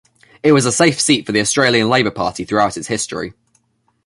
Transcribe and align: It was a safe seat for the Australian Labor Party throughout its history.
It 0.41 0.51
was 0.51 0.65
a 0.65 0.71
safe 0.71 0.99
seat 0.99 1.27
for 1.27 1.31
the 1.31 1.41
Australian 1.41 1.87
Labor 1.87 2.09
Party 2.09 2.43
throughout 2.43 2.75
its 2.75 2.87
history. 2.87 3.33